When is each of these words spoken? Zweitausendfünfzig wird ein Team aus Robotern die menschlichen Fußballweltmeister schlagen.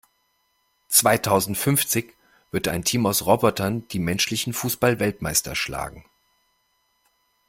Zweitausendfünfzig 0.89 2.15
wird 2.49 2.67
ein 2.69 2.83
Team 2.83 3.05
aus 3.05 3.27
Robotern 3.27 3.87
die 3.89 3.99
menschlichen 3.99 4.51
Fußballweltmeister 4.51 5.53
schlagen. 5.53 6.03